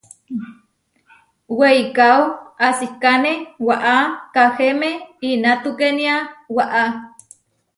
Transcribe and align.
Weikáo 1.57 2.21
asikáne 2.67 3.31
waʼá 3.67 3.95
Kahéme 4.33 4.89
inatukénia 5.29 6.15
waʼá. 6.55 6.83